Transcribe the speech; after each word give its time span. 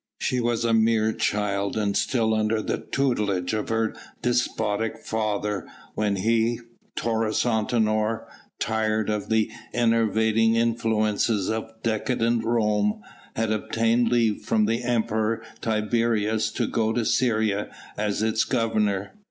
She 0.19 0.39
was 0.39 0.65
a 0.65 0.73
mere 0.73 1.13
child 1.13 1.77
and 1.77 1.95
still 1.95 2.33
under 2.33 2.59
the 2.63 2.79
tutelage 2.79 3.53
of 3.53 3.69
her 3.69 3.93
despotic 4.23 4.97
father 5.05 5.67
when 5.93 6.15
he 6.15 6.59
Taurus 6.95 7.43
Antinor 7.43 8.25
tired 8.59 9.11
of 9.11 9.29
the 9.29 9.51
enervating 9.75 10.55
influences 10.55 11.51
of 11.51 11.83
decadent 11.83 12.43
Rome, 12.43 13.03
had 13.35 13.51
obtained 13.51 14.09
leave 14.09 14.41
from 14.41 14.65
the 14.65 14.81
Emperor 14.83 15.43
Tiberius 15.61 16.51
to 16.53 16.65
go 16.65 16.91
to 16.91 17.05
Syria 17.05 17.69
as 17.95 18.23
its 18.23 18.43
governor. 18.43 19.11